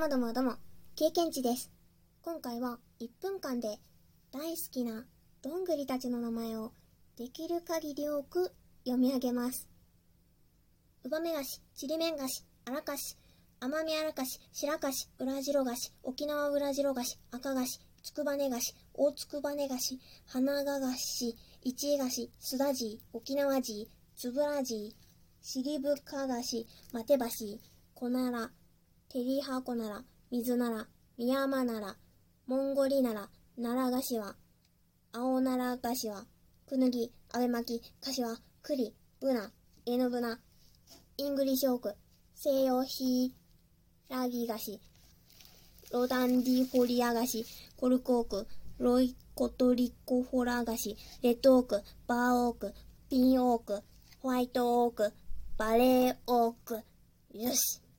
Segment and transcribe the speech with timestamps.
[0.00, 0.54] もどもどうも、
[0.96, 1.70] 経験値です。
[2.22, 3.68] 今回は1分間で
[4.32, 5.04] 大好きな
[5.42, 6.72] どんぐりたちの名前を
[7.18, 8.50] できる限り多く
[8.86, 9.68] 読み上げます。
[11.04, 13.18] ウバメガシ、チリメンガシ、アラカシ、
[13.60, 24.96] アマミアラカシ、シラカシ、ウラジロガシ、沖縄ウラジロガシ、赤ガシ、つくばねがし、大つくばねがし、花ががし、一がし、すだじ、沖縄じ、つぶらじ、
[25.42, 27.60] しりぶかがし、まてばしい、
[27.92, 28.50] こなら、
[29.10, 30.86] てりはこなら、みずなら、
[31.18, 31.96] みやまなら、
[32.46, 34.36] モンゴリなら、ならがしは、
[35.10, 36.26] 青ならがしは、
[36.64, 39.50] くぬぎ、あべまき、かしわ、くり、ぶな、
[39.84, 40.38] いぬぶな、
[41.16, 41.96] イングリッシュオーク、
[42.36, 43.34] 西洋ヒ
[44.10, 44.80] イラギガシ、
[45.92, 47.44] ロトゥンディフォリアガシ、
[47.76, 48.46] コルクオーク、
[48.78, 52.72] ロイコトリコフォラガシ、レッドオーク、バーオーク、
[53.08, 53.82] ピンオーク、
[54.20, 55.12] ホワイトオーク、
[55.58, 56.84] バレーオーク。
[57.34, 57.89] よし。